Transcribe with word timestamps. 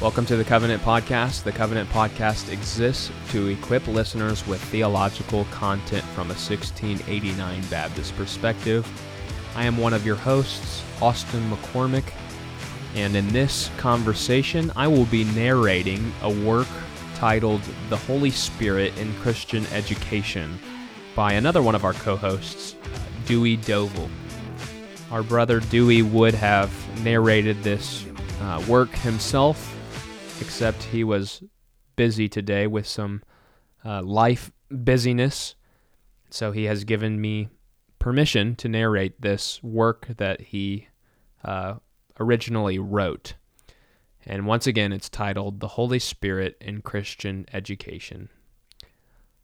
Welcome 0.00 0.26
to 0.26 0.36
the 0.36 0.44
Covenant 0.44 0.80
Podcast. 0.84 1.42
The 1.42 1.50
Covenant 1.50 1.90
Podcast 1.90 2.52
exists 2.52 3.10
to 3.30 3.48
equip 3.48 3.84
listeners 3.88 4.46
with 4.46 4.60
theological 4.66 5.44
content 5.46 6.04
from 6.04 6.30
a 6.30 6.38
1689 6.38 7.62
Baptist 7.68 8.14
perspective. 8.14 8.86
I 9.56 9.64
am 9.64 9.76
one 9.76 9.92
of 9.92 10.06
your 10.06 10.14
hosts, 10.14 10.84
Austin 11.02 11.50
McCormick, 11.50 12.12
and 12.94 13.16
in 13.16 13.26
this 13.30 13.72
conversation, 13.76 14.70
I 14.76 14.86
will 14.86 15.06
be 15.06 15.24
narrating 15.24 16.12
a 16.22 16.30
work 16.30 16.68
titled 17.16 17.62
The 17.88 17.96
Holy 17.96 18.30
Spirit 18.30 18.96
in 18.98 19.12
Christian 19.14 19.66
Education 19.72 20.60
by 21.16 21.32
another 21.32 21.60
one 21.60 21.74
of 21.74 21.84
our 21.84 21.94
co 21.94 22.14
hosts, 22.14 22.76
Dewey 23.26 23.56
Dovel. 23.56 24.08
Our 25.10 25.24
brother 25.24 25.58
Dewey 25.58 26.02
would 26.02 26.34
have 26.34 26.70
narrated 27.02 27.64
this 27.64 28.06
uh, 28.40 28.64
work 28.68 28.90
himself, 28.90 29.74
except 30.40 30.82
he 30.84 31.04
was 31.04 31.42
busy 31.96 32.28
today 32.28 32.66
with 32.66 32.86
some 32.86 33.22
uh, 33.84 34.02
life 34.02 34.50
busyness. 34.70 35.54
So 36.30 36.52
he 36.52 36.64
has 36.64 36.84
given 36.84 37.20
me 37.20 37.48
permission 37.98 38.54
to 38.56 38.68
narrate 38.68 39.20
this 39.20 39.62
work 39.62 40.08
that 40.16 40.40
he 40.40 40.88
uh, 41.44 41.74
originally 42.20 42.78
wrote. 42.78 43.34
And 44.24 44.46
once 44.46 44.66
again, 44.66 44.92
it's 44.92 45.08
titled 45.08 45.60
The 45.60 45.68
Holy 45.68 45.98
Spirit 45.98 46.56
in 46.60 46.82
Christian 46.82 47.46
Education. 47.52 48.28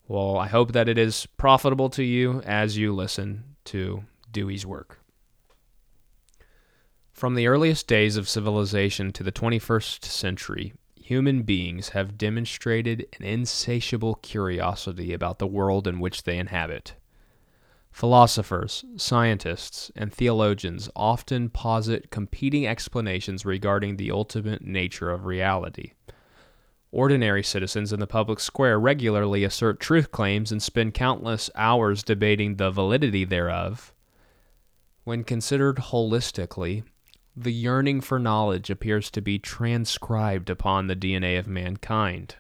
Well, 0.07 0.37
I 0.37 0.49
hope 0.49 0.73
that 0.73 0.89
it 0.89 0.99
is 0.99 1.27
profitable 1.39 1.89
to 1.91 2.03
you 2.03 2.43
as 2.43 2.77
you 2.77 2.95
listen 2.95 3.57
to 3.67 4.05
Dewey's 4.31 4.67
work. 4.67 5.01
From 7.13 7.35
the 7.35 7.47
earliest 7.47 7.87
days 7.87 8.17
of 8.17 8.29
civilization 8.29 9.13
to 9.13 9.23
the 9.23 9.33
21st 9.33 10.05
century, 10.05 10.75
human 11.05 11.43
beings 11.43 11.91
have 11.91 12.17
demonstrated 12.17 13.07
an 13.19 13.27
insatiable 13.27 14.15
curiosity 14.15 15.13
about 15.13 15.39
the 15.39 15.47
world 15.47 15.87
in 15.87 16.01
which 16.01 16.23
they 16.23 16.39
inhabit. 16.39 16.95
Philosophers, 17.91 18.87
scientists, 18.97 19.91
and 19.95 20.11
theologians 20.11 20.89
often 20.97 21.51
posit 21.51 22.11
competing 22.11 22.67
explanations 22.67 23.45
regarding 23.45 23.99
the 23.99 24.11
ultimate 24.11 24.65
nature 24.65 25.11
of 25.11 25.27
reality. 25.27 25.93
Ordinary 26.91 27.43
citizens 27.43 27.93
in 27.93 28.01
the 28.01 28.07
public 28.07 28.41
square 28.41 28.81
regularly 28.81 29.45
assert 29.45 29.81
truth 29.81 30.11
claims 30.11 30.51
and 30.51 30.63
spend 30.63 30.95
countless 30.95 31.51
hours 31.55 32.03
debating 32.03 32.57
the 32.57 32.71
validity 32.71 33.27
thereof. 33.27 33.93
When 35.05 35.23
considered 35.23 35.77
holistically, 35.77 36.85
the 37.37 37.53
yearning 37.53 38.01
for 38.01 38.19
knowledge 38.19 38.71
appears 38.71 39.11
to 39.11 39.21
be 39.21 39.39
transcribed 39.39 40.49
upon 40.49 40.87
the 40.87 40.97
DNA 40.97 41.39
of 41.39 41.49
mankind. 41.49 42.37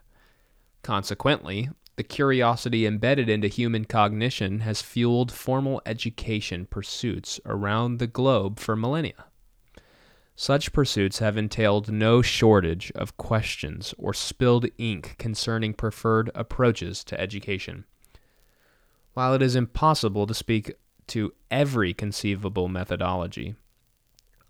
Consequently, 0.83 1.69
the 1.97 2.03
curiosity 2.03 2.87
embedded 2.87 3.29
into 3.29 3.49
human 3.49 3.85
cognition 3.85 4.61
has 4.61 4.83
fueled 4.83 5.33
formal 5.33 5.81
education 5.87 6.67
pursuits 6.67 7.41
around 7.45 7.99
the 7.99 8.07
globe 8.07 8.59
for 8.59 8.77
millennia. 8.77 9.27
Such 10.37 10.73
pursuits 10.73 11.21
have 11.21 11.37
entailed 11.37 11.93
no 11.93 12.21
shortage 12.21 12.91
of 12.97 13.17
questions 13.17 13.95
or 13.97 14.13
spilled 14.13 14.67
ink 14.79 15.15
concerning 15.19 15.75
preferred 15.75 16.31
approaches 16.35 17.05
to 17.05 17.21
education. 17.21 17.85
While 19.15 19.35
it 19.35 19.43
is 19.43 19.55
impossible 19.55 20.27
to 20.27 20.35
speak 20.35 20.75
to 21.09 21.33
every 21.51 21.95
conceivable 21.95 22.67
methodology, 22.67 23.55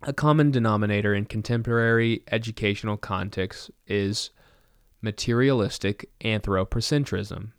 a 0.03 0.13
common 0.13 0.51
denominator 0.51 1.13
in 1.13 1.25
contemporary 1.25 2.23
educational 2.31 2.97
contexts 2.97 3.71
is 3.87 4.29
materialistic 5.01 6.09
anthropocentrism. 6.21 7.51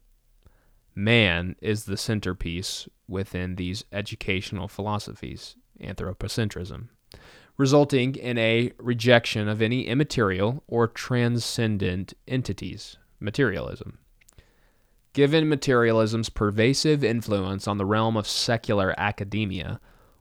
Man 0.95 1.57
is 1.61 1.85
the 1.85 1.97
centerpiece 1.97 2.89
within 3.09 3.57
these 3.57 3.85
educational 3.93 4.69
philosophies, 4.69 5.57
anthropocentrism, 5.81 6.89
resulting 7.57 8.15
in 8.15 8.39
a 8.39 8.73
rejection 8.79 9.49
of 9.49 9.61
any 9.61 9.87
immaterial 9.87 10.63
or 10.67 10.89
transcendent 10.89 12.15
entities, 12.27 12.97
materialism. 13.21 13.99
Given 15.13 15.49
materialism's 15.49 16.29
pervasive 16.29 17.03
influence 17.03 17.67
on 17.67 17.79
the 17.79 17.87
realm 17.87 18.17
of 18.17 18.29
secular 18.29 18.95
academia, 18.99 19.81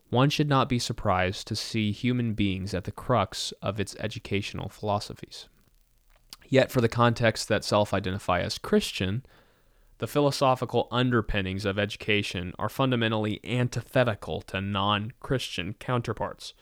one 0.10 0.30
should 0.30 0.48
not 0.48 0.70
be 0.70 0.80
surprised 0.80 1.48
to 1.48 1.56
see 1.56 1.92
human 1.92 2.34
beings 2.34 2.74
at 2.74 2.84
the 2.84 2.92
crux 2.92 3.54
of 3.62 3.80
its 3.80 3.96
educational 4.00 4.70
philosophies. 4.70 5.50
Yet, 6.48 6.72
for 6.72 6.82
the 6.82 6.90
contexts 6.90 7.46
that 7.48 7.64
self 7.64 7.94
identify 7.94 8.42
as 8.42 8.58
Christian, 8.58 9.26
the 9.98 10.08
philosophical 10.08 10.88
underpinnings 10.92 11.66
of 11.66 11.80
education 11.80 12.54
are 12.60 12.70
fundamentally 12.70 13.40
antithetical 13.44 14.42
to 14.44 14.62
non 14.62 15.14
Christian 15.20 15.74
counterparts. 15.80 16.54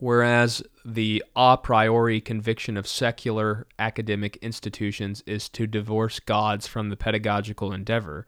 Whereas 0.00 0.62
the 0.82 1.22
a 1.36 1.58
priori 1.58 2.22
conviction 2.22 2.78
of 2.78 2.88
secular 2.88 3.66
academic 3.78 4.38
institutions 4.38 5.22
is 5.26 5.50
to 5.50 5.66
divorce 5.66 6.20
gods 6.20 6.66
from 6.66 6.88
the 6.88 6.96
pedagogical 6.96 7.70
endeavor, 7.72 8.26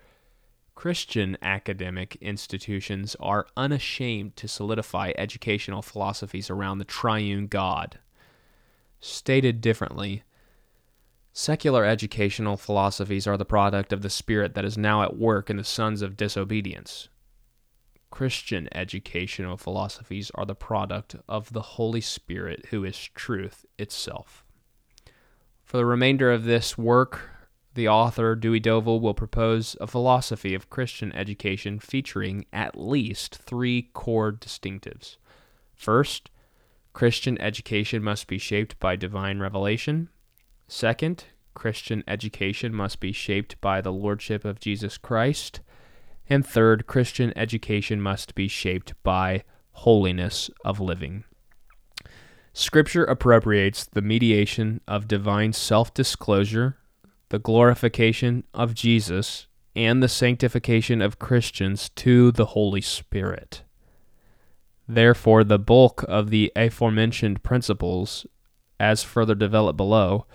Christian 0.74 1.36
academic 1.42 2.16
institutions 2.20 3.14
are 3.20 3.46
unashamed 3.56 4.36
to 4.36 4.48
solidify 4.48 5.12
educational 5.16 5.82
philosophies 5.82 6.50
around 6.50 6.78
the 6.78 6.84
triune 6.84 7.46
God. 7.46 7.98
Stated 9.00 9.60
differently, 9.60 10.22
secular 11.32 11.84
educational 11.84 12.56
philosophies 12.56 13.26
are 13.26 13.36
the 13.36 13.44
product 13.44 13.92
of 13.92 14.02
the 14.02 14.10
spirit 14.10 14.54
that 14.54 14.64
is 14.64 14.78
now 14.78 15.02
at 15.02 15.16
work 15.16 15.50
in 15.50 15.56
the 15.56 15.64
sons 15.64 16.02
of 16.02 16.16
disobedience. 16.16 17.08
Christian 18.10 18.68
educational 18.72 19.56
philosophies 19.56 20.30
are 20.34 20.44
the 20.44 20.54
product 20.54 21.16
of 21.28 21.52
the 21.52 21.62
Holy 21.62 22.00
Spirit, 22.00 22.66
who 22.70 22.84
is 22.84 23.08
truth 23.14 23.64
itself. 23.78 24.44
For 25.64 25.78
the 25.78 25.86
remainder 25.86 26.30
of 26.30 26.44
this 26.44 26.76
work, 26.76 27.30
the 27.74 27.88
author, 27.88 28.34
Dewey 28.34 28.60
Dovel, 28.60 29.00
will 29.00 29.14
propose 29.14 29.76
a 29.80 29.86
philosophy 29.86 30.54
of 30.54 30.70
Christian 30.70 31.12
education 31.12 31.78
featuring 31.78 32.44
at 32.52 32.78
least 32.78 33.36
three 33.36 33.90
core 33.94 34.32
distinctives. 34.32 35.16
First, 35.74 36.30
Christian 36.92 37.40
education 37.40 38.02
must 38.02 38.26
be 38.26 38.38
shaped 38.38 38.78
by 38.78 38.96
divine 38.96 39.38
revelation. 39.38 40.10
Second, 40.68 41.24
Christian 41.54 42.04
education 42.06 42.74
must 42.74 43.00
be 43.00 43.12
shaped 43.12 43.60
by 43.60 43.80
the 43.80 43.92
Lordship 43.92 44.44
of 44.44 44.60
Jesus 44.60 44.98
Christ. 44.98 45.60
And 46.28 46.46
third, 46.46 46.86
Christian 46.86 47.32
education 47.36 48.00
must 48.00 48.34
be 48.34 48.48
shaped 48.48 48.94
by 49.02 49.44
holiness 49.72 50.50
of 50.64 50.80
living. 50.80 51.24
Scripture 52.52 53.04
appropriates 53.04 53.84
the 53.84 54.02
mediation 54.02 54.82
of 54.86 55.08
divine 55.08 55.54
self 55.54 55.94
disclosure 55.94 56.76
the 57.32 57.38
glorification 57.38 58.44
of 58.52 58.74
Jesus, 58.74 59.46
and 59.74 60.02
the 60.02 60.08
sanctification 60.08 61.00
of 61.00 61.18
Christians 61.18 61.88
to 61.96 62.30
the 62.30 62.44
Holy 62.44 62.82
Spirit. 62.82 63.62
Therefore, 64.86 65.42
the 65.42 65.58
bulk 65.58 66.04
of 66.06 66.28
the 66.28 66.52
aforementioned 66.54 67.42
principles, 67.42 68.26
as 68.78 69.02
further 69.02 69.34
developed 69.34 69.78
below, 69.78 70.26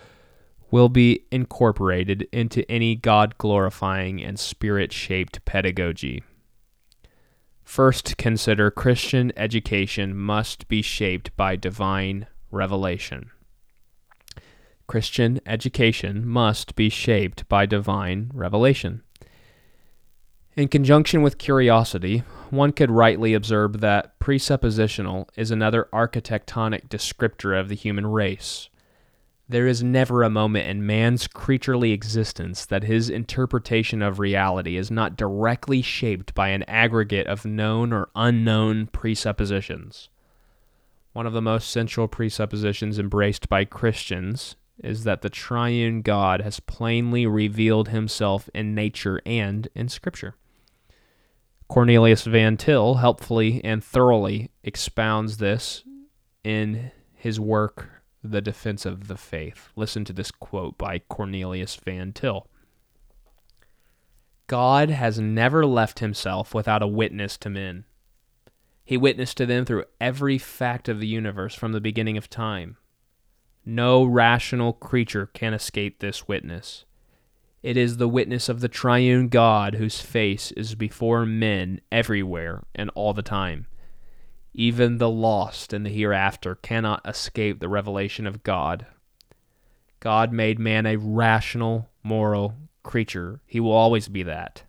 will 0.72 0.88
be 0.88 1.22
incorporated 1.30 2.26
into 2.32 2.68
any 2.68 2.96
God 2.96 3.38
glorifying 3.38 4.20
and 4.20 4.36
spirit 4.36 4.92
shaped 4.92 5.44
pedagogy. 5.44 6.24
First, 7.62 8.16
consider 8.16 8.72
Christian 8.72 9.30
education 9.36 10.16
must 10.16 10.66
be 10.66 10.82
shaped 10.82 11.36
by 11.36 11.54
divine 11.54 12.26
revelation. 12.50 13.30
Christian 14.88 15.38
education 15.46 16.26
must 16.26 16.74
be 16.74 16.88
shaped 16.88 17.46
by 17.48 17.66
divine 17.66 18.30
revelation. 18.34 19.02
In 20.56 20.66
conjunction 20.66 21.22
with 21.22 21.38
curiosity, 21.38 22.24
one 22.50 22.72
could 22.72 22.90
rightly 22.90 23.34
observe 23.34 23.80
that 23.80 24.18
presuppositional 24.18 25.28
is 25.36 25.50
another 25.50 25.88
architectonic 25.92 26.88
descriptor 26.88 27.58
of 27.58 27.68
the 27.68 27.76
human 27.76 28.06
race. 28.06 28.70
There 29.46 29.66
is 29.66 29.82
never 29.82 30.22
a 30.22 30.30
moment 30.30 30.66
in 30.66 30.86
man's 30.86 31.26
creaturely 31.26 31.92
existence 31.92 32.64
that 32.66 32.84
his 32.84 33.10
interpretation 33.10 34.00
of 34.02 34.18
reality 34.18 34.76
is 34.76 34.90
not 34.90 35.16
directly 35.16 35.82
shaped 35.82 36.34
by 36.34 36.48
an 36.48 36.64
aggregate 36.64 37.26
of 37.26 37.44
known 37.44 37.92
or 37.92 38.08
unknown 38.16 38.86
presuppositions. 38.88 40.08
One 41.12 41.26
of 41.26 41.34
the 41.34 41.42
most 41.42 41.70
central 41.70 42.08
presuppositions 42.08 42.98
embraced 42.98 43.48
by 43.48 43.64
Christians 43.64 44.56
is 44.82 45.04
that 45.04 45.22
the 45.22 45.30
triune 45.30 46.02
God 46.02 46.40
has 46.40 46.60
plainly 46.60 47.26
revealed 47.26 47.88
himself 47.88 48.48
in 48.54 48.74
nature 48.74 49.20
and 49.26 49.68
in 49.74 49.88
Scripture. 49.88 50.36
Cornelius 51.68 52.24
Van 52.24 52.56
Til 52.56 52.96
helpfully 52.96 53.62
and 53.62 53.84
thoroughly 53.84 54.50
expounds 54.62 55.36
this 55.36 55.84
in 56.42 56.90
his 57.14 57.38
work, 57.38 57.90
the 58.22 58.40
defense 58.40 58.86
of 58.86 59.08
the 59.08 59.16
faith. 59.16 59.68
Listen 59.76 60.04
to 60.04 60.12
this 60.12 60.30
quote 60.30 60.78
by 60.78 61.00
Cornelius 61.00 61.76
Van 61.76 62.12
Til. 62.12 62.48
God 64.46 64.88
has 64.88 65.18
never 65.18 65.66
left 65.66 65.98
himself 65.98 66.54
without 66.54 66.82
a 66.82 66.86
witness 66.86 67.36
to 67.38 67.50
men. 67.50 67.84
He 68.82 68.96
witnessed 68.96 69.36
to 69.36 69.44
them 69.44 69.66
through 69.66 69.84
every 70.00 70.38
fact 70.38 70.88
of 70.88 71.00
the 71.00 71.06
universe 71.06 71.54
from 71.54 71.72
the 71.72 71.80
beginning 71.80 72.16
of 72.16 72.30
time. 72.30 72.78
No 73.70 74.02
rational 74.02 74.72
creature 74.72 75.26
can 75.26 75.52
escape 75.52 75.98
this 75.98 76.26
witness. 76.26 76.86
It 77.62 77.76
is 77.76 77.98
the 77.98 78.08
witness 78.08 78.48
of 78.48 78.60
the 78.60 78.68
triune 78.68 79.28
God 79.28 79.74
whose 79.74 80.00
face 80.00 80.50
is 80.52 80.74
before 80.74 81.26
men 81.26 81.82
everywhere 81.92 82.62
and 82.74 82.88
all 82.94 83.12
the 83.12 83.20
time. 83.20 83.66
Even 84.54 84.96
the 84.96 85.10
lost 85.10 85.74
in 85.74 85.82
the 85.82 85.90
hereafter 85.90 86.54
cannot 86.54 87.06
escape 87.06 87.60
the 87.60 87.68
revelation 87.68 88.26
of 88.26 88.42
God. 88.42 88.86
God 90.00 90.32
made 90.32 90.58
man 90.58 90.86
a 90.86 90.96
rational, 90.96 91.90
moral 92.02 92.54
creature. 92.82 93.42
He 93.44 93.60
will 93.60 93.72
always 93.72 94.08
be 94.08 94.22
that. 94.22 94.62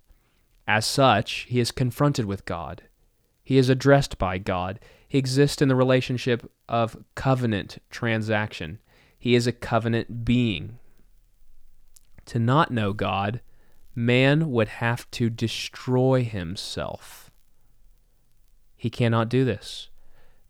As 0.67 0.85
such, 0.85 1.45
he 1.47 1.61
is 1.61 1.71
confronted 1.71 2.25
with 2.25 2.43
God. 2.43 2.83
He 3.45 3.57
is 3.57 3.69
addressed 3.69 4.17
by 4.17 4.39
God. 4.39 4.77
He 5.07 5.17
exists 5.17 5.61
in 5.61 5.69
the 5.69 5.75
relationship 5.77 6.51
of 6.67 6.97
covenant 7.15 7.77
transaction. 7.89 8.79
He 9.19 9.35
is 9.35 9.45
a 9.45 9.51
covenant 9.51 10.23
being. 10.23 10.79
To 12.27 12.39
not 12.39 12.71
know 12.71 12.93
God, 12.93 13.41
man 13.93 14.49
would 14.49 14.69
have 14.69 15.11
to 15.11 15.29
destroy 15.29 16.23
himself. 16.23 17.29
He 18.77 18.89
cannot 18.89 19.27
do 19.27 19.43
this. 19.43 19.89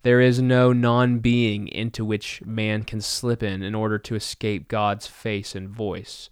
There 0.03 0.21
is 0.21 0.41
no 0.41 0.71
non 0.71 1.19
being 1.19 1.67
into 1.67 2.05
which 2.05 2.41
man 2.45 2.83
can 2.83 3.01
slip 3.01 3.41
in 3.41 3.63
in 3.63 3.73
order 3.73 3.97
to 3.97 4.15
escape 4.15 4.67
God's 4.67 5.07
face 5.07 5.55
and 5.55 5.67
voice. 5.67 6.29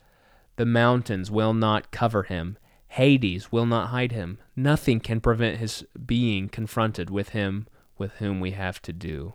The 0.57 0.66
mountains 0.66 1.31
will 1.31 1.54
not 1.54 1.92
cover 1.92 2.24
him. 2.24 2.57
Hades 2.90 3.51
will 3.51 3.66
not 3.66 3.90
hide 3.90 4.12
him. 4.12 4.38
Nothing 4.56 5.00
can 5.00 5.19
prevent 5.19 5.57
his 5.57 5.86
being 6.06 6.50
confronted 6.50 7.10
with 7.10 7.30
him 7.30 7.68
with 7.98 8.13
whom 8.13 8.40
we 8.40 8.51
have 8.51 8.81
to 8.83 8.94
do. 8.94 9.33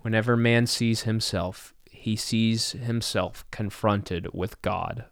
Whenever 0.00 0.36
man 0.36 0.66
sees 0.66 1.02
himself, 1.02 1.74
he 1.90 2.16
sees 2.16 2.72
himself 2.72 3.44
confronted 3.50 4.28
with 4.32 4.60
God. 4.62 5.04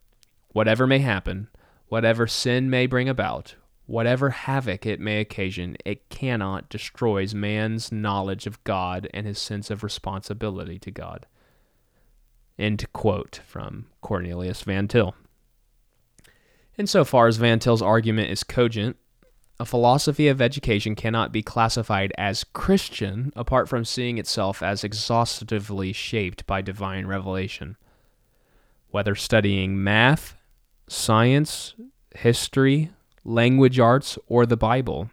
Whatever 0.49 0.87
may 0.87 1.01
happen, 1.01 1.49
whatever 1.89 2.27
sin 2.27 2.71
may 2.71 2.87
bring 2.87 3.09
about, 3.09 3.57
whatever 3.87 4.31
havoc 4.31 4.87
it 4.87 5.01
may 5.01 5.21
occasion, 5.21 5.77
it 5.85 6.09
cannot 6.09 6.69
destroy 6.69 7.27
man's 7.35 7.91
knowledge 7.91 8.47
of 8.47 8.63
God 8.65 9.09
and 9.13 9.27
his 9.27 9.39
sense 9.39 9.71
of 9.71 9.83
responsibility 9.83 10.79
to 10.79 10.91
God. 10.91 11.27
End 12.59 12.91
quote 12.93 13.41
from 13.47 13.87
Cornelius 14.01 14.63
Van 14.63 14.89
Til. 14.89 15.15
Insofar 16.79 17.27
as 17.27 17.37
Van 17.37 17.59
Til's 17.59 17.83
argument 17.83 18.31
is 18.31 18.45
cogent, 18.45 18.97
a 19.59 19.65
philosophy 19.65 20.29
of 20.29 20.43
education 20.43 20.95
cannot 20.95 21.33
be 21.33 21.43
classified 21.43 22.13
as 22.19 22.45
Christian 22.45 23.33
apart 23.35 23.69
from 23.69 23.85
seeing 23.85 24.19
itself 24.19 24.63
as 24.63 24.85
exhaustively 24.85 25.93
shaped 25.93 26.47
by 26.47 26.61
divine 26.61 27.07
revelation. 27.07 27.77
Whether 28.91 29.15
studying 29.15 29.83
math, 29.83 30.37
science, 30.89 31.75
history, 32.15 32.91
language 33.25 33.79
arts, 33.79 34.19
or 34.27 34.45
the 34.45 34.57
Bible, 34.57 35.11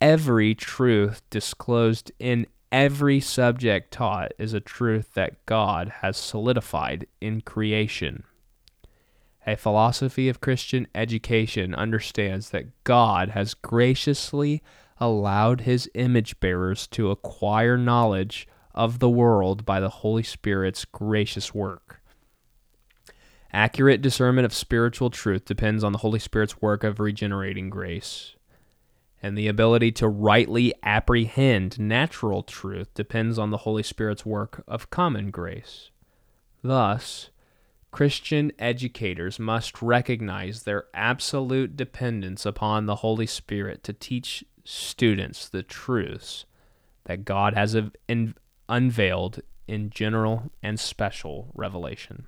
every 0.00 0.54
truth 0.54 1.22
disclosed 1.28 2.12
in 2.18 2.46
every 2.70 3.18
subject 3.18 3.92
taught 3.92 4.32
is 4.38 4.52
a 4.52 4.60
truth 4.60 5.14
that 5.14 5.44
God 5.46 5.88
has 6.00 6.16
solidified 6.16 7.06
in 7.20 7.40
creation. 7.40 8.24
A 9.48 9.56
philosophy 9.56 10.28
of 10.28 10.42
Christian 10.42 10.86
education 10.94 11.74
understands 11.74 12.50
that 12.50 12.84
God 12.84 13.30
has 13.30 13.54
graciously 13.54 14.62
allowed 15.00 15.62
his 15.62 15.90
image 15.94 16.38
bearers 16.38 16.86
to 16.88 17.10
acquire 17.10 17.78
knowledge 17.78 18.46
of 18.74 18.98
the 18.98 19.08
world 19.08 19.64
by 19.64 19.80
the 19.80 19.88
Holy 19.88 20.22
Spirit's 20.22 20.84
gracious 20.84 21.54
work. 21.54 22.02
Accurate 23.50 24.02
discernment 24.02 24.44
of 24.44 24.52
spiritual 24.52 25.08
truth 25.08 25.46
depends 25.46 25.82
on 25.82 25.92
the 25.92 25.98
Holy 26.00 26.18
Spirit's 26.18 26.60
work 26.60 26.84
of 26.84 27.00
regenerating 27.00 27.70
grace. 27.70 28.36
And 29.22 29.36
the 29.36 29.48
ability 29.48 29.92
to 29.92 30.08
rightly 30.08 30.74
apprehend 30.82 31.78
natural 31.78 32.42
truth 32.42 32.92
depends 32.92 33.38
on 33.38 33.48
the 33.48 33.56
Holy 33.56 33.82
Spirit's 33.82 34.26
work 34.26 34.62
of 34.68 34.90
common 34.90 35.30
grace. 35.30 35.90
Thus, 36.62 37.30
Christian 37.90 38.52
educators 38.58 39.38
must 39.38 39.80
recognize 39.80 40.62
their 40.62 40.84
absolute 40.92 41.76
dependence 41.76 42.44
upon 42.44 42.86
the 42.86 42.96
Holy 42.96 43.26
Spirit 43.26 43.82
to 43.84 43.92
teach 43.92 44.44
students 44.64 45.48
the 45.48 45.62
truths 45.62 46.44
that 47.04 47.24
God 47.24 47.54
has 47.54 47.74
unveiled 48.68 49.40
in 49.66 49.88
general 49.90 50.50
and 50.62 50.78
special 50.78 51.50
revelation. 51.54 52.26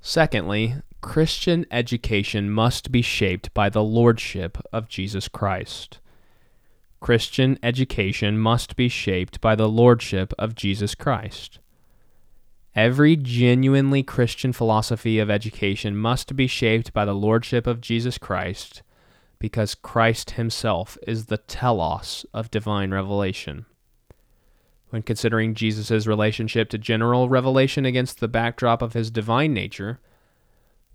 Secondly, 0.00 0.76
Christian 1.00 1.66
education 1.70 2.50
must 2.50 2.92
be 2.92 3.02
shaped 3.02 3.52
by 3.54 3.68
the 3.68 3.82
Lordship 3.82 4.58
of 4.72 4.88
Jesus 4.88 5.26
Christ. 5.26 5.98
Christian 7.00 7.58
education 7.64 8.38
must 8.38 8.76
be 8.76 8.88
shaped 8.88 9.40
by 9.40 9.56
the 9.56 9.68
Lordship 9.68 10.32
of 10.38 10.54
Jesus 10.54 10.94
Christ. 10.94 11.58
Every 12.74 13.16
genuinely 13.16 14.02
Christian 14.02 14.54
philosophy 14.54 15.18
of 15.18 15.28
education 15.28 15.94
must 15.94 16.34
be 16.34 16.46
shaped 16.46 16.94
by 16.94 17.04
the 17.04 17.14
Lordship 17.14 17.66
of 17.66 17.82
Jesus 17.82 18.16
Christ, 18.16 18.82
because 19.38 19.74
Christ 19.74 20.32
himself 20.32 20.96
is 21.06 21.26
the 21.26 21.36
telos 21.36 22.24
of 22.32 22.50
divine 22.50 22.90
revelation. 22.90 23.66
When 24.88 25.02
considering 25.02 25.54
Jesus' 25.54 26.06
relationship 26.06 26.70
to 26.70 26.78
general 26.78 27.28
revelation 27.28 27.84
against 27.84 28.20
the 28.20 28.28
backdrop 28.28 28.80
of 28.80 28.94
his 28.94 29.10
divine 29.10 29.52
nature, 29.52 30.00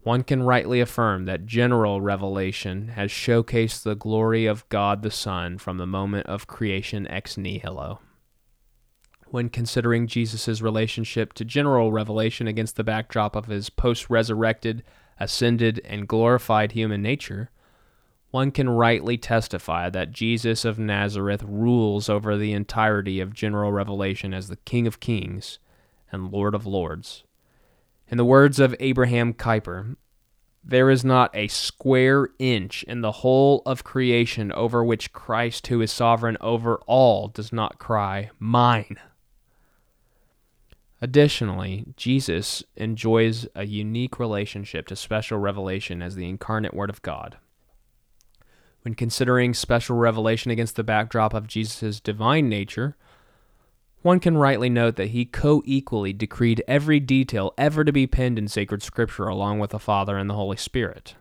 one 0.01 0.23
can 0.23 0.41
rightly 0.41 0.79
affirm 0.79 1.25
that 1.25 1.45
general 1.45 2.01
revelation 2.01 2.87
has 2.89 3.11
showcased 3.11 3.83
the 3.83 3.95
glory 3.95 4.47
of 4.47 4.67
God 4.69 5.03
the 5.03 5.11
Son 5.11 5.59
from 5.59 5.77
the 5.77 5.85
moment 5.85 6.25
of 6.25 6.47
creation 6.47 7.07
ex 7.07 7.37
nihilo 7.37 7.99
when 9.31 9.49
considering 9.49 10.07
Jesus' 10.07 10.61
relationship 10.61 11.33
to 11.33 11.45
general 11.45 11.91
revelation 11.91 12.47
against 12.47 12.75
the 12.75 12.83
backdrop 12.83 13.35
of 13.35 13.45
his 13.45 13.69
post 13.69 14.09
resurrected, 14.09 14.83
ascended, 15.19 15.81
and 15.85 16.07
glorified 16.07 16.71
human 16.71 17.01
nature, 17.01 17.49
one 18.31 18.51
can 18.51 18.69
rightly 18.69 19.17
testify 19.17 19.89
that 19.89 20.11
Jesus 20.11 20.65
of 20.65 20.77
Nazareth 20.77 21.43
rules 21.43 22.09
over 22.09 22.37
the 22.37 22.53
entirety 22.53 23.19
of 23.19 23.33
general 23.33 23.71
revelation 23.71 24.33
as 24.33 24.47
the 24.47 24.57
King 24.57 24.85
of 24.85 24.99
Kings 24.99 25.59
and 26.11 26.31
Lord 26.31 26.53
of 26.53 26.65
Lords. 26.65 27.23
In 28.09 28.17
the 28.17 28.25
words 28.25 28.59
of 28.59 28.75
Abraham 28.79 29.33
Kuyper, 29.33 29.95
there 30.63 30.89
is 30.89 31.05
not 31.05 31.33
a 31.33 31.47
square 31.47 32.29
inch 32.39 32.83
in 32.83 32.99
the 33.01 33.11
whole 33.11 33.61
of 33.65 33.85
creation 33.85 34.51
over 34.51 34.83
which 34.83 35.13
Christ, 35.13 35.67
who 35.67 35.79
is 35.81 35.91
sovereign 35.91 36.37
over 36.41 36.81
all, 36.87 37.29
does 37.29 37.53
not 37.53 37.79
cry, 37.79 38.31
Mine. 38.37 38.97
Additionally, 41.01 41.85
Jesus 41.95 42.63
enjoys 42.75 43.47
a 43.55 43.65
unique 43.65 44.19
relationship 44.19 44.87
to 44.87 44.95
special 44.95 45.37
revelation 45.37 46.01
as 46.01 46.15
the 46.15 46.27
incarnate 46.27 46.73
Word 46.73 46.89
of 46.89 47.01
God. 47.03 47.37
When 48.81 48.95
considering 48.95 49.53
special 49.53 49.95
revelation 49.97 50.49
against 50.49 50.75
the 50.75 50.83
backdrop 50.83 51.33
of 51.33 51.47
Jesus' 51.47 51.99
divine 51.99 52.49
nature, 52.49 52.95
one 54.01 54.19
can 54.19 54.37
rightly 54.37 54.69
note 54.69 54.95
that 54.95 55.09
he 55.09 55.25
co 55.25 55.61
equally 55.65 56.13
decreed 56.13 56.63
every 56.67 56.99
detail 56.99 57.53
ever 57.57 57.83
to 57.83 57.91
be 57.91 58.07
penned 58.07 58.39
in 58.39 58.47
sacred 58.47 58.81
scripture 58.81 59.27
along 59.27 59.59
with 59.59 59.71
the 59.71 59.79
Father 59.79 60.17
and 60.17 60.29
the 60.29 60.35
Holy 60.35 60.57
Spirit. 60.57 61.15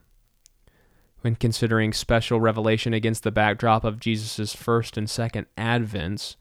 When 1.22 1.34
considering 1.34 1.92
special 1.92 2.40
revelation 2.40 2.94
against 2.94 3.24
the 3.24 3.32
backdrop 3.32 3.82
of 3.82 3.98
Jesus' 3.98 4.54
first 4.54 4.96
and 4.96 5.10
second 5.10 5.46
advents, 5.58 6.36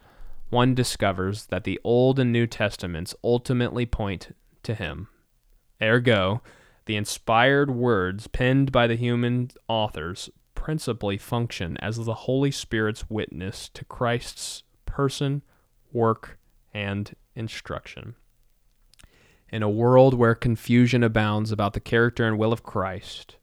one 0.49 0.75
discovers 0.75 1.47
that 1.47 1.63
the 1.63 1.79
Old 1.83 2.19
and 2.19 2.31
New 2.31 2.47
Testaments 2.47 3.15
ultimately 3.23 3.85
point 3.85 4.35
to 4.63 4.73
him. 4.73 5.07
Ergo, 5.81 6.41
the 6.85 6.95
inspired 6.95 7.71
words 7.71 8.27
penned 8.27 8.71
by 8.71 8.87
the 8.87 8.95
human 8.95 9.49
authors 9.67 10.29
principally 10.53 11.17
function 11.17 11.77
as 11.77 11.97
the 11.97 12.13
Holy 12.13 12.51
Spirit's 12.51 13.09
witness 13.09 13.69
to 13.69 13.85
Christ's 13.85 14.63
person, 14.85 15.41
work, 15.91 16.39
and 16.73 17.15
instruction. 17.35 18.15
In 19.49 19.63
a 19.63 19.69
world 19.69 20.13
where 20.13 20.35
confusion 20.35 21.03
abounds 21.03 21.51
about 21.51 21.73
the 21.73 21.79
character 21.79 22.25
and 22.25 22.37
will 22.37 22.51
of 22.51 22.63
Christ, 22.63 23.37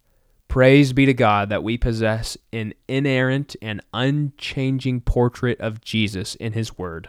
Praise 0.52 0.92
be 0.92 1.06
to 1.06 1.14
God 1.14 1.48
that 1.48 1.62
we 1.64 1.78
possess 1.78 2.36
an 2.52 2.74
inerrant 2.86 3.56
and 3.62 3.80
unchanging 3.94 5.00
portrait 5.00 5.58
of 5.62 5.80
Jesus 5.80 6.34
in 6.34 6.52
His 6.52 6.76
Word. 6.76 7.08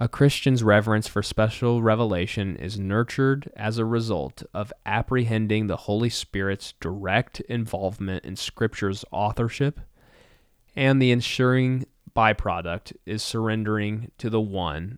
A 0.00 0.08
Christian's 0.08 0.62
reverence 0.62 1.06
for 1.06 1.22
special 1.22 1.82
revelation 1.82 2.56
is 2.56 2.78
nurtured 2.78 3.52
as 3.54 3.76
a 3.76 3.84
result 3.84 4.42
of 4.54 4.72
apprehending 4.86 5.66
the 5.66 5.76
Holy 5.76 6.08
Spirit's 6.08 6.72
direct 6.80 7.40
involvement 7.40 8.24
in 8.24 8.34
Scripture's 8.34 9.04
authorship, 9.12 9.80
and 10.74 11.02
the 11.02 11.10
ensuring 11.10 11.84
byproduct 12.16 12.96
is 13.04 13.22
surrendering 13.22 14.12
to 14.16 14.30
the 14.30 14.40
one 14.40 14.96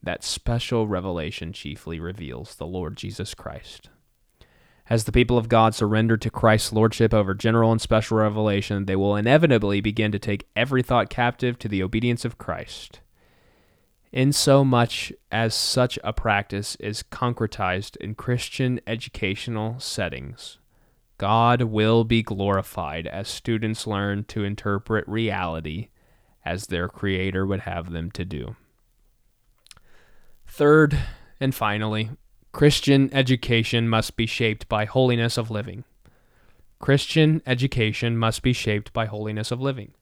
that 0.00 0.22
special 0.22 0.86
revelation 0.86 1.52
chiefly 1.52 1.98
reveals, 1.98 2.54
the 2.54 2.68
Lord 2.68 2.96
Jesus 2.96 3.34
Christ. 3.34 3.88
As 4.90 5.04
the 5.04 5.12
people 5.12 5.38
of 5.38 5.48
God 5.48 5.72
surrender 5.72 6.16
to 6.16 6.30
Christ's 6.30 6.72
lordship 6.72 7.14
over 7.14 7.32
general 7.32 7.70
and 7.70 7.80
special 7.80 8.18
revelation, 8.18 8.86
they 8.86 8.96
will 8.96 9.14
inevitably 9.14 9.80
begin 9.80 10.10
to 10.10 10.18
take 10.18 10.48
every 10.56 10.82
thought 10.82 11.08
captive 11.08 11.60
to 11.60 11.68
the 11.68 11.80
obedience 11.80 12.24
of 12.24 12.38
Christ. 12.38 12.98
In 14.10 14.32
so 14.32 14.64
much 14.64 15.12
as 15.30 15.54
such 15.54 15.96
a 16.02 16.12
practice 16.12 16.74
is 16.80 17.04
concretized 17.04 17.96
in 17.98 18.16
Christian 18.16 18.80
educational 18.84 19.78
settings, 19.78 20.58
God 21.18 21.62
will 21.62 22.02
be 22.02 22.24
glorified 22.24 23.06
as 23.06 23.28
students 23.28 23.86
learn 23.86 24.24
to 24.24 24.42
interpret 24.42 25.06
reality 25.06 25.90
as 26.44 26.66
their 26.66 26.88
Creator 26.88 27.46
would 27.46 27.60
have 27.60 27.92
them 27.92 28.10
to 28.10 28.24
do. 28.24 28.56
Third, 30.48 30.98
and 31.38 31.54
finally, 31.54 32.10
Christian 32.52 33.12
education 33.12 33.88
must 33.88 34.16
be 34.16 34.26
shaped 34.26 34.68
by 34.68 34.84
holiness 34.84 35.38
of 35.38 35.50
living. 35.50 35.84
Christian 36.78 37.42
education 37.46 38.16
must 38.16 38.42
be 38.42 38.52
shaped 38.52 38.92
by 38.92 39.06
holiness 39.06 39.50
of 39.50 39.60
living. 39.60 39.92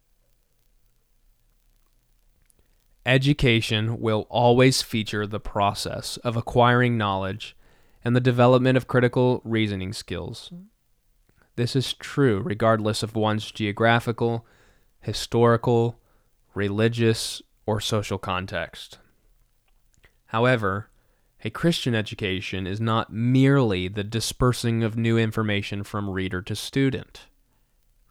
Education 3.04 4.00
will 4.00 4.26
always 4.28 4.82
feature 4.82 5.26
the 5.26 5.40
process 5.40 6.18
of 6.18 6.36
acquiring 6.36 6.96
knowledge 6.96 7.56
and 8.04 8.14
the 8.14 8.20
development 8.20 8.76
of 8.76 8.86
critical 8.86 9.40
reasoning 9.44 9.92
skills. 9.92 10.52
This 11.56 11.74
is 11.74 11.94
true 11.94 12.40
regardless 12.40 13.02
of 13.02 13.16
one's 13.16 13.50
geographical, 13.50 14.46
historical, 15.00 15.98
religious, 16.54 17.42
or 17.66 17.80
social 17.80 18.18
context. 18.18 18.98
However, 20.26 20.88
a 21.44 21.50
Christian 21.50 21.94
education 21.94 22.66
is 22.66 22.80
not 22.80 23.12
merely 23.12 23.86
the 23.86 24.04
dispersing 24.04 24.82
of 24.82 24.96
new 24.96 25.16
information 25.16 25.84
from 25.84 26.10
reader 26.10 26.42
to 26.42 26.56
student. 26.56 27.26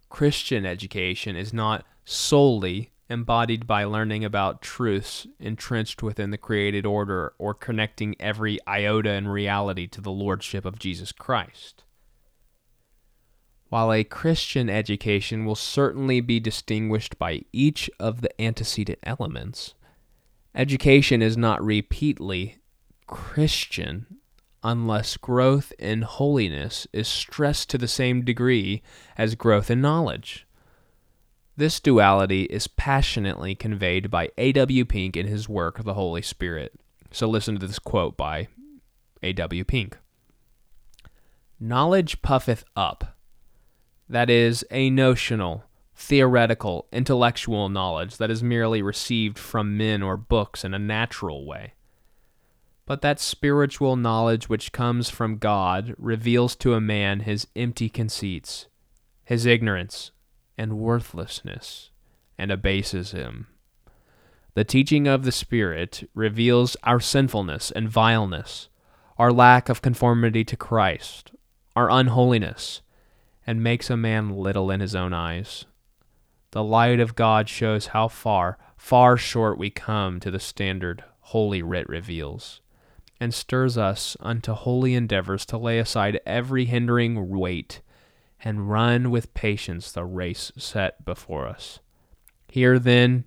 Christian 0.10 0.66
education 0.66 1.36
is 1.36 1.54
not 1.54 1.86
solely 2.06 2.92
embodied 3.10 3.68
by 3.68 3.84
learning 3.84 4.24
about 4.24 4.62
truths 4.62 5.28
entrenched 5.40 6.02
within 6.02 6.32
the 6.32 6.38
created 6.38 6.86
order 6.86 7.34
or 7.38 7.54
connecting 7.54 8.16
every 8.20 8.60
iota 8.68 9.12
in 9.12 9.28
reality 9.28 9.88
to 9.88 10.02
the 10.02 10.12
lordship 10.12 10.66
of 10.66 10.80
Jesus 10.80 11.12
Christ. 11.12 11.84
While 13.70 13.92
a 13.92 14.06
Christian 14.06 14.70
education 14.70 15.44
will 15.44 15.56
certainly 15.56 16.22
be 16.22 16.40
distinguished 16.40 17.20
by 17.20 17.42
each 17.52 17.90
of 18.00 18.22
the 18.22 18.42
antecedent 18.42 19.00
elements, 19.04 19.74
education 20.56 21.22
is 21.22 21.36
not 21.36 21.64
repeatedly 21.64 22.60
Christian 23.08 24.06
unless 24.64 25.18
growth 25.18 25.72
in 25.80 26.02
holiness 26.02 26.88
is 26.92 27.08
stressed 27.08 27.70
to 27.70 27.78
the 27.78 27.88
same 27.88 28.24
degree 28.24 28.82
as 29.18 29.36
growth 29.36 29.72
in 29.72 29.82
knowledge. 29.82 30.46
This 31.56 31.80
duality 31.80 32.44
is 32.44 32.68
passionately 32.68 33.56
conveyed 33.56 34.12
by 34.12 34.30
A.W. 34.38 34.86
Pink 34.86 35.18
in 35.18 35.26
his 35.26 35.50
work, 35.50 35.84
The 35.84 35.94
Holy 35.94 36.22
Spirit. 36.22 36.74
So 37.12 37.28
listen 37.28 37.58
to 37.58 37.66
this 37.66 37.80
quote 37.80 38.18
by 38.18 38.50
A.W. 39.24 39.64
Pink 39.64 39.98
Knowledge 41.60 42.22
puffeth 42.22 42.64
up. 42.76 43.18
That 44.10 44.30
is, 44.30 44.64
a 44.70 44.90
notional, 44.90 45.64
theoretical, 45.96 46.88
intellectual 46.92 47.70
knowledge 47.70 48.18
that 48.18 48.30
is 48.30 48.44
merely 48.44 48.82
received 48.82 49.40
from 49.40 49.78
men 49.78 50.04
or 50.04 50.18
books 50.18 50.64
in 50.64 50.74
a 50.74 50.80
natural 50.80 51.46
way 51.46 51.74
but 52.88 53.02
that 53.02 53.20
spiritual 53.20 53.98
knowledge 53.98 54.48
which 54.48 54.72
comes 54.72 55.10
from 55.10 55.38
God 55.38 55.94
reveals 55.98 56.56
to 56.56 56.74
a 56.74 56.82
man 56.82 57.20
his 57.20 57.46
empty 57.54 57.90
conceits, 57.90 58.68
his 59.26 59.46
ignorance, 59.46 60.12
and 60.58 60.80
worthlessness, 60.80 61.92
and 62.38 62.50
abases 62.50 63.12
him. 63.12 63.48
The 64.54 64.64
teaching 64.64 65.06
of 65.06 65.24
the 65.24 65.34
Spirit 65.34 66.10
reveals 66.16 66.78
our 66.82 67.02
sinfulness 67.02 67.72
and 67.72 67.90
vileness, 67.90 68.70
our 69.18 69.34
lack 69.34 69.68
of 69.68 69.82
conformity 69.82 70.46
to 70.46 70.56
Christ, 70.56 71.32
our 71.76 71.92
unholiness, 71.92 72.82
and 73.46 73.62
makes 73.62 73.90
a 73.90 73.98
man 73.98 74.30
little 74.30 74.72
in 74.72 74.80
his 74.80 74.96
own 74.96 75.12
eyes. 75.12 75.66
The 76.52 76.64
light 76.64 77.02
of 77.02 77.16
God 77.16 77.50
shows 77.50 77.88
how 77.88 78.08
far, 78.08 78.58
far 78.78 79.18
short 79.18 79.58
we 79.58 79.70
come 79.70 80.22
to 80.22 80.32
the 80.32 80.40
standard 80.40 81.04
Holy 81.20 81.62
Writ 81.62 81.90
reveals 81.90 82.62
and 83.20 83.34
stirs 83.34 83.78
us 83.78 84.16
unto 84.20 84.54
holy 84.54 84.94
endeavors 84.94 85.46
to 85.48 85.58
lay 85.58 85.80
aside 85.80 86.20
every 86.26 86.66
hindering 86.66 87.30
weight 87.30 87.82
and 88.44 88.70
run 88.70 89.10
with 89.10 89.34
patience 89.34 89.92
the 89.92 90.06
race 90.06 90.52
set 90.58 91.04
before 91.04 91.48
us. 91.48 91.80
Here, 92.48 92.80
then, 92.80 93.26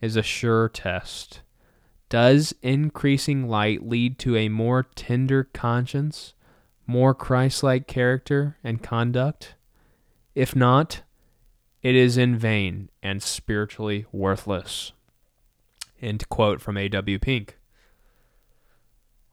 is 0.00 0.16
a 0.16 0.22
sure 0.22 0.68
test. 0.68 1.42
Does 2.08 2.54
increasing 2.62 3.48
light 3.48 3.86
lead 3.86 4.18
to 4.20 4.36
a 4.36 4.48
more 4.48 4.84
tender 4.94 5.44
conscience, 5.44 6.34
more 6.86 7.14
Christ 7.14 7.62
like 7.62 7.86
character 7.86 8.56
and 8.64 8.82
conduct? 8.82 9.54
If 10.34 10.56
not, 10.56 11.02
it 11.82 11.94
is 11.94 12.16
in 12.16 12.36
vain 12.36 12.88
and 13.02 13.22
spiritually 13.22 14.06
worthless. 14.10 14.92
End 16.00 16.28
quote 16.28 16.60
from 16.60 16.76
A.W. 16.76 17.18
Pink. 17.18 17.57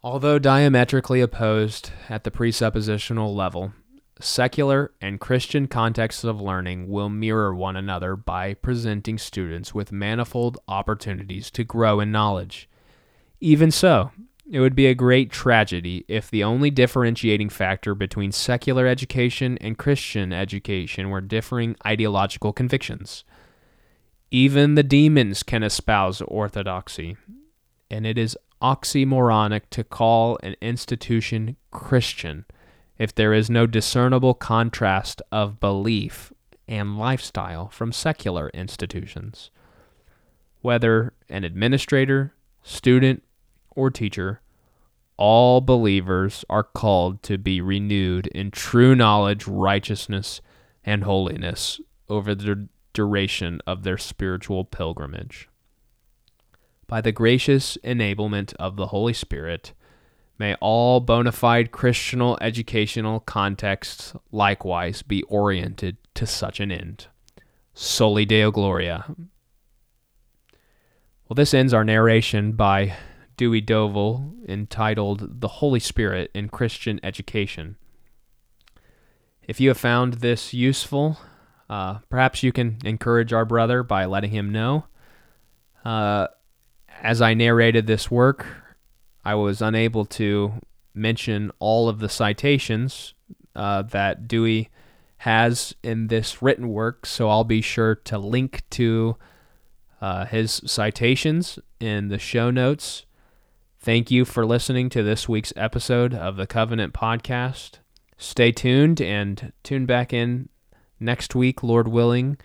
Although 0.06 0.38
diametrically 0.38 1.20
opposed 1.20 1.90
at 2.10 2.24
the 2.24 2.30
presuppositional 2.30 3.36
level, 3.36 3.74
secular 4.20 4.92
and 5.02 5.20
Christian 5.20 5.66
contexts 5.66 6.24
of 6.24 6.40
learning 6.40 6.90
will 6.90 7.10
mirror 7.10 7.56
one 7.56 7.76
another 7.76 8.16
by 8.16 8.54
presenting 8.54 9.18
students 9.18 9.74
with 9.74 9.92
manifold 9.92 10.60
opportunities 10.68 11.50
to 11.50 11.64
grow 11.64 12.00
in 12.00 12.12
knowledge. 12.12 12.70
Even 13.40 13.72
so, 13.72 14.12
it 14.48 14.60
would 14.60 14.76
be 14.76 14.86
a 14.86 14.94
great 14.94 15.32
tragedy 15.32 16.06
if 16.08 16.30
the 16.30 16.44
only 16.44 16.70
differentiating 16.70 17.50
factor 17.50 17.96
between 17.96 18.32
secular 18.32 18.86
education 18.86 19.58
and 19.58 19.80
Christian 19.80 20.32
education 20.32 21.10
were 21.10 21.20
differing 21.20 21.76
ideological 21.84 22.54
convictions. 22.54 23.24
Even 24.30 24.76
the 24.76 24.84
demons 24.84 25.42
can 25.42 25.64
espouse 25.64 26.22
orthodoxy, 26.22 27.18
and 27.90 28.06
it 28.06 28.20
is 28.20 28.38
oxymoronic 28.62 29.64
to 29.72 29.84
call 29.84 30.38
an 30.44 30.56
institution 30.62 31.56
Christian 31.72 32.46
if 32.98 33.14
there 33.14 33.34
is 33.34 33.50
no 33.50 33.68
discernible 33.68 34.34
contrast 34.34 35.22
of 35.32 35.60
belief 35.60 36.32
and 36.68 36.98
lifestyle 36.98 37.68
from 37.70 37.92
secular 37.92 38.50
institutions. 38.54 39.52
Whether 40.62 41.14
an 41.30 41.44
administrator, 41.44 42.34
student, 42.64 43.24
or 43.76 43.92
teacher, 43.92 44.42
all 45.18 45.62
believers 45.62 46.44
are 46.50 46.64
called 46.64 47.22
to 47.24 47.38
be 47.38 47.62
renewed 47.62 48.28
in 48.28 48.52
true 48.52 48.96
knowledge, 48.96 49.48
righteousness, 49.48 50.42
and 50.84 51.04
holiness 51.04 51.80
over 52.10 52.34
the 52.34 52.68
duration 52.94 53.62
of 53.68 53.84
their 53.84 53.98
spiritual 53.98 54.66
pilgrimage 54.66 55.50
by 56.88 57.02
the 57.02 57.12
gracious 57.12 57.78
enablement 57.84 58.54
of 58.56 58.76
the 58.76 58.88
Holy 58.88 59.14
Spirit, 59.14 59.74
may 60.38 60.56
all 60.56 61.00
bona 61.00 61.32
fide 61.32 61.72
Christianal 61.72 62.38
educational 62.42 63.20
contexts 63.22 64.14
likewise 64.32 65.02
be 65.02 65.24
oriented 65.24 65.98
to 66.16 66.26
such 66.28 66.60
an 66.60 66.72
end. 66.72 67.08
Soli 67.74 68.26
Deo 68.26 68.52
Gloria. 68.52 69.06
Well, 71.28 71.36
this 71.36 71.54
ends 71.54 71.74
our 71.74 71.84
narration 71.84 72.52
by 72.54 72.96
Dewey 73.36 73.62
Dovel 73.62 74.34
entitled 74.48 75.42
The 75.42 75.48
Holy 75.48 75.80
Spirit 75.80 76.32
in 76.34 76.50
Christian 76.50 77.00
Education. 77.04 77.78
If 79.48 79.60
you 79.60 79.70
have 79.70 79.78
found 79.78 80.16
this 80.16 80.54
useful, 80.54 81.18
uh, 81.70 82.00
perhaps 82.10 82.44
you 82.44 82.52
can 82.52 82.78
encourage 82.86 83.34
our 83.34 83.46
brother 83.46 83.84
by 83.84 84.06
letting 84.06 84.32
him 84.32 84.52
know. 84.52 84.86
Uh, 85.84 86.28
as 87.02 87.22
I 87.22 87.34
narrated 87.34 87.88
this 87.88 88.10
work, 88.10 88.46
I 89.24 89.36
was 89.36 89.62
unable 89.62 90.06
to 90.06 90.54
mention 90.94 91.52
all 91.60 91.90
of 91.90 92.00
the 92.00 92.10
citations 92.10 93.14
uh, 93.56 93.82
that 93.84 94.28
Dewey 94.28 94.70
has 95.18 95.74
in 95.82 96.08
this 96.08 96.42
written 96.42 96.70
work, 96.70 97.06
so 97.06 97.30
I'll 97.30 97.44
be 97.44 97.62
sure 97.62 97.96
to 97.96 98.18
link 98.18 98.64
to 98.72 99.18
uh, 100.02 100.26
his 100.26 100.62
citations 100.66 101.58
in 101.80 102.10
the 102.10 102.20
show 102.20 102.52
notes. 102.52 103.06
Thank 103.80 104.12
you 104.12 104.26
for 104.26 104.46
listening 104.46 104.90
to 104.90 105.04
this 105.04 105.30
week's 105.30 105.54
episode 105.56 106.14
of 106.14 106.38
the 106.38 106.48
Covenant 106.48 106.94
Podcast. 106.94 107.80
Stay 108.18 108.52
tuned 108.52 109.02
and 109.02 109.52
tune 109.64 109.86
back 109.86 110.14
in 110.14 110.50
next 111.00 111.36
week, 111.36 111.64
Lord 111.64 111.88
willing, 111.88 112.38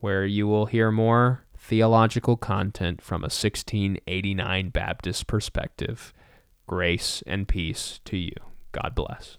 where 0.00 0.26
you 0.26 0.46
will 0.46 0.66
hear 0.66 0.90
more 0.90 1.45
theological 1.66 2.36
content 2.36 3.02
from 3.02 3.22
a 3.22 3.26
1689 3.26 4.68
Baptist 4.68 5.26
perspective. 5.26 6.14
Grace 6.68 7.24
and 7.26 7.48
peace 7.48 7.98
to 8.04 8.16
you. 8.16 8.34
God 8.70 8.94
bless. 8.94 9.36